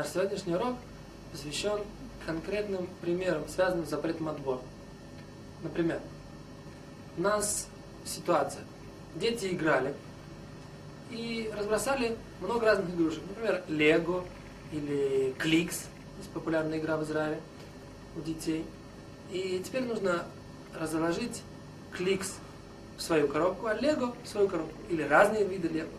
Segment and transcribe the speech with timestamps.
[0.00, 0.76] Наш сегодняшний урок
[1.30, 1.78] посвящен
[2.24, 4.60] конкретным примерам, связанным с запретом отбора.
[5.62, 6.00] Например,
[7.18, 7.68] у нас
[8.06, 8.62] ситуация.
[9.16, 9.92] Дети играли
[11.10, 13.22] и разбросали много разных игрушек.
[13.28, 14.24] Например, Лего
[14.72, 15.84] или Кликс,
[16.32, 17.38] популярная игра в Израиле
[18.16, 18.64] у детей.
[19.30, 20.24] И теперь нужно
[20.80, 21.42] разложить
[21.92, 22.36] Кликс
[22.96, 24.78] в свою коробку, а Лего в свою коробку.
[24.88, 25.90] Или разные виды Лего.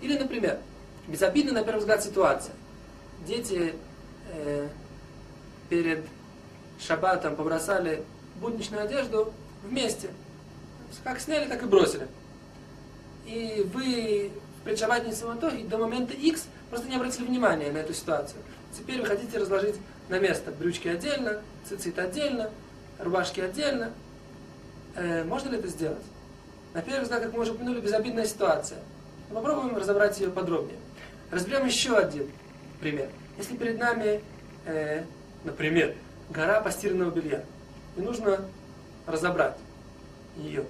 [0.00, 0.58] Или, например,
[1.06, 2.52] безобидная на первый взгляд ситуация.
[3.26, 3.74] Дети
[4.32, 4.68] э,
[5.68, 6.04] перед
[6.78, 8.04] шаббатом побросали
[8.36, 10.10] будничную одежду вместе.
[11.02, 12.06] Как сняли, так и бросили.
[13.26, 18.40] И вы в предшаббатной суматохе до момента X просто не обратили внимания на эту ситуацию.
[18.76, 19.76] Теперь вы хотите разложить
[20.08, 22.50] на место брючки отдельно, цицит отдельно,
[22.98, 23.92] рубашки отдельно.
[24.96, 26.04] Э, можно ли это сделать?
[26.74, 28.78] На первый взгляд, как мы уже упомянули, безобидная ситуация.
[29.32, 30.78] Попробуем разобрать ее подробнее.
[31.30, 32.30] Разберем еще один
[32.80, 33.08] пример.
[33.36, 34.20] Если перед нами,
[34.66, 35.04] э,
[35.44, 35.94] например,
[36.30, 37.44] гора постиранного белья,
[37.96, 38.44] и нужно
[39.06, 39.56] разобрать
[40.36, 40.64] ее,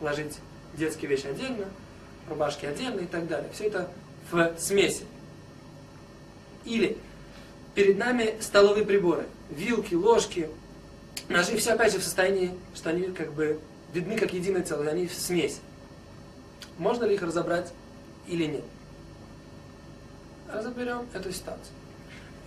[0.00, 0.38] ложить
[0.74, 1.66] детские вещи отдельно,
[2.28, 3.48] рубашки отдельно и так далее.
[3.52, 3.90] Все это
[4.30, 5.04] в смеси.
[6.64, 6.96] Или
[7.74, 10.48] перед нами столовые приборы, вилки, ложки,
[11.28, 13.60] ножи, все опять же в состоянии, что они как бы
[13.92, 15.58] видны как единое целое, они в смеси.
[16.78, 17.72] Можно ли их разобрать
[18.26, 18.64] или нет?
[20.52, 21.74] Разоберем эту ситуацию.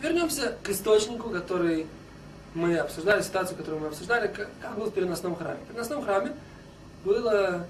[0.02, 1.88] Вернемся к источнику, который
[2.54, 5.58] мы обсуждали, ситуацию, которую мы обсуждали, как, как было в переносном храме.
[5.66, 6.34] В переносном храме
[7.04, 7.66] было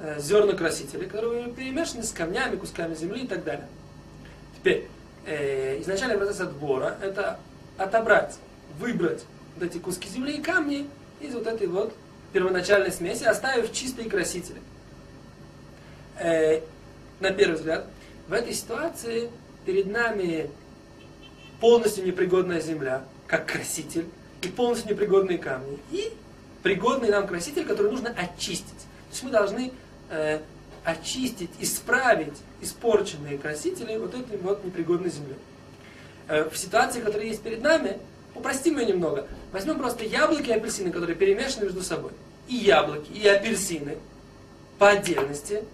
[0.00, 3.66] э, зерна красителей, которые были перемешаны с камнями, кусками земли и так далее.
[4.56, 4.88] Теперь,
[5.26, 7.38] э, изначальный процесс отбора– это
[7.78, 8.38] отобрать,
[8.78, 9.24] выбрать
[9.56, 10.88] вот эти куски земли и камни
[11.20, 11.94] из вот этой вот
[12.32, 14.60] первоначальной смеси, оставив чистые красители.
[16.18, 16.60] Э,
[17.20, 17.86] на первый взгляд,
[18.28, 19.30] в этой ситуации
[19.64, 20.50] перед нами
[21.60, 24.06] полностью непригодная земля, как краситель,
[24.42, 26.12] и полностью непригодные камни, и
[26.62, 28.68] пригодный нам краситель, который нужно очистить.
[28.68, 29.72] То есть мы должны
[30.10, 30.40] э,
[30.84, 35.36] очистить, исправить испорченные красители вот этой вот непригодной землей.
[36.28, 37.98] Э, в ситуации, которая есть перед нами,
[38.34, 39.26] упростим ее немного.
[39.52, 42.12] Возьмем просто яблоки и апельсины, которые перемешаны между собой.
[42.48, 43.96] И яблоки, и апельсины
[44.78, 45.64] по отдельности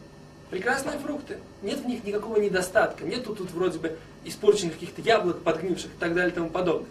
[0.50, 1.38] прекрасные фрукты.
[1.62, 3.04] Нет в них никакого недостатка.
[3.04, 6.88] Нет тут вроде бы испорченных каких-то яблок, подгнивших и так далее и тому подобное.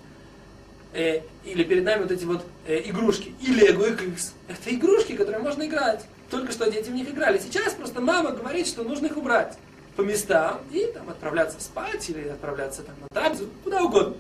[0.94, 3.34] Э, или перед нами вот эти вот э, игрушки.
[3.42, 4.34] И Лего, и Кликс.
[4.48, 6.06] Это игрушки, которые можно играть.
[6.30, 7.38] Только что дети в них играли.
[7.38, 9.58] Сейчас просто мама говорит, что нужно их убрать
[9.96, 14.16] по местам и там отправляться спать или отправляться там на трапезу, куда угодно.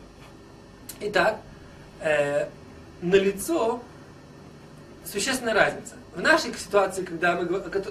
[1.00, 1.40] Итак,
[2.02, 2.50] э,
[3.02, 3.82] на лицо
[5.06, 5.96] существенная разница.
[6.16, 7.46] В нашей ситуации, когда мы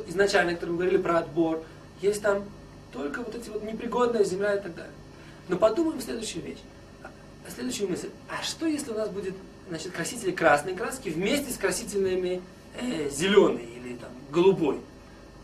[0.09, 1.65] изначально, когда мы говорили про отбор,
[2.01, 2.45] есть там
[2.93, 4.93] только вот эти вот непригодная земля и так далее.
[5.49, 6.59] Но подумаем следующую вещь.
[7.55, 8.11] Следующую мысль.
[8.29, 9.34] А что если у нас будет
[9.69, 12.43] значит, красители красной краски вместе с красителями
[12.79, 14.81] э, зеленой или там, голубой?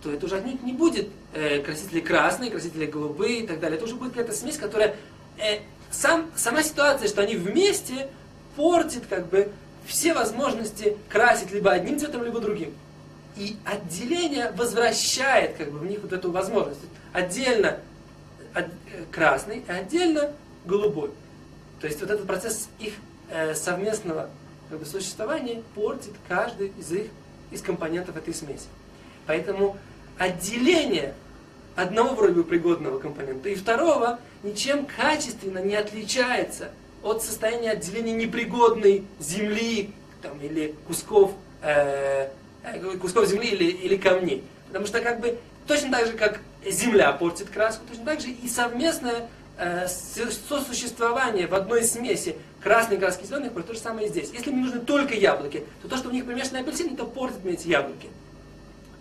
[0.02, 3.76] То это уже отнюдь не будет э, красители красные, красители голубые и так далее.
[3.76, 4.96] Это уже будет какая-то смесь, которая...
[5.38, 5.60] Э,
[5.90, 8.08] сам, сама ситуация, что они вместе,
[8.56, 9.50] портит как бы
[9.86, 12.72] все возможности красить либо одним цветом, либо другим.
[13.36, 16.80] И отделение возвращает как бы в них вот эту возможность.
[17.12, 17.80] Отдельно
[18.52, 20.32] от, э, красный, а отдельно
[20.64, 21.10] голубой.
[21.80, 22.94] То есть вот этот процесс их
[23.30, 24.30] э, совместного
[24.70, 27.06] как бы, существования портит каждый из их
[27.50, 28.66] из компонентов этой смеси.
[29.26, 29.76] Поэтому
[30.18, 31.14] отделение
[31.76, 36.70] одного вроде бы пригодного компонента и второго ничем качественно не отличается
[37.04, 39.92] от состояния отделения непригодной земли
[40.22, 41.32] там, или кусков,
[41.62, 42.30] э,
[42.64, 44.42] э, кусков земли или, или камней.
[44.68, 48.48] Потому что как бы точно так же, как земля портит краску, точно так же и
[48.48, 49.28] совместное
[49.58, 54.30] э, сосуществование в одной смеси красной краски и зеленых, то же самое и здесь.
[54.32, 57.52] Если мне нужны только яблоки, то то, что в них примешаны апельсины, то портит мне
[57.52, 58.08] эти яблоки.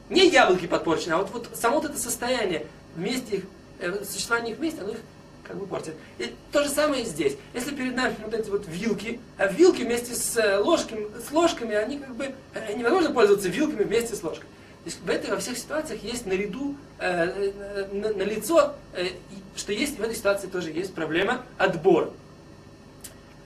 [0.09, 2.65] Не яблоки подпорчены, а вот, вот само вот это состояние
[2.95, 3.43] вместе их,
[3.79, 4.99] э, существование их вместе, оно их
[5.43, 5.95] как бы портит.
[6.17, 7.35] И то же самое и здесь.
[7.53, 11.75] Если перед нами вот эти вот вилки, а вилки вместе с, э, ложками, с ложками,
[11.75, 14.49] они как бы э, невозможно пользоваться вилками вместе с ложками.
[14.83, 19.07] То есть в этой, во всех ситуациях есть наряду, э, э, на, на лицо, э,
[19.55, 22.11] что есть в этой ситуации тоже есть проблема отбора.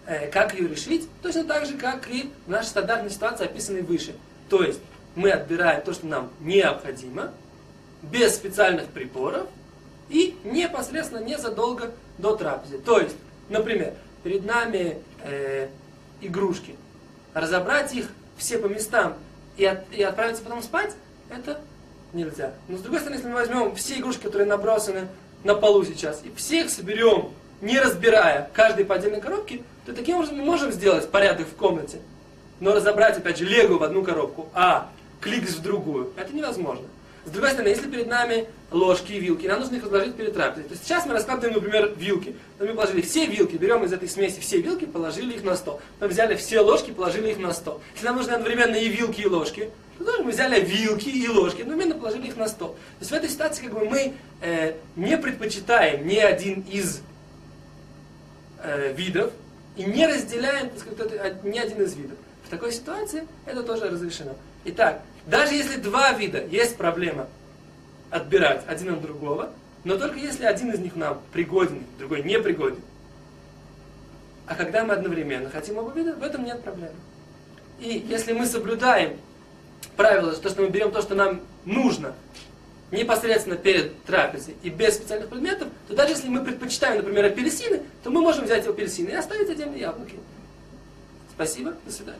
[0.05, 1.07] Э, как ее решить?
[1.21, 4.15] Точно так же, как и в нашей стандартной ситуации, описанной выше.
[4.49, 4.79] То есть
[5.15, 7.33] мы отбираем то, что нам необходимо,
[8.01, 9.47] без специальных приборов,
[10.09, 12.79] и непосредственно незадолго до трапезы.
[12.79, 13.15] То есть,
[13.49, 13.93] например,
[14.23, 15.67] перед нами э,
[16.21, 16.75] игрушки.
[17.33, 18.07] Разобрать их
[18.37, 19.15] все по местам
[19.57, 20.95] и, от, и отправиться потом спать,
[21.29, 21.59] это
[22.13, 22.53] нельзя.
[22.67, 25.07] Но с другой стороны, если мы возьмем все игрушки, которые набросаны
[25.43, 27.31] на полу сейчас, и всех соберем
[27.61, 31.99] не разбирая каждый по отдельной коробке, то таким образом мы можем сделать порядок в комнате.
[32.59, 34.89] Но разобрать, опять же, лего в одну коробку, а
[35.21, 36.85] кликс в другую, это невозможно.
[37.27, 40.63] С другой стороны, если перед нами ложки и вилки, нам нужно их разложить перед трапезой.
[40.63, 42.37] То есть сейчас мы раскладываем, например, вилки.
[42.57, 45.81] Мы положили все вилки, берем из этой смеси все вилки, положили их на стол.
[45.99, 47.81] Мы взяли все ложки, положили их на стол.
[47.95, 51.63] Если нам нужны одновременно и вилки, и ложки, то тоже мы взяли вилки и ложки,
[51.63, 52.69] одновременно положили их на стол.
[52.69, 57.01] То есть в этой ситуации как бы мы э, не предпочитаем ни один из
[58.63, 59.33] э, видов
[59.75, 62.17] и не разделяем так сказать, ни один из видов.
[62.45, 64.33] В такой ситуации это тоже разрешено.
[64.69, 67.27] Итак, даже если два вида есть проблема
[68.09, 69.49] отбирать один от другого,
[69.85, 72.81] но только если один из них нам пригоден, другой не пригоден.
[74.45, 76.95] А когда мы одновременно хотим оба вида, в этом нет проблемы.
[77.79, 79.17] И если мы соблюдаем
[79.95, 82.13] правило, то, что мы берем то, что нам нужно,
[82.91, 88.09] непосредственно перед трапезой и без специальных предметов, то даже если мы предпочитаем, например, апельсины, то
[88.09, 90.15] мы можем взять апельсины и оставить отдельно яблоки.
[91.33, 92.19] Спасибо, до свидания.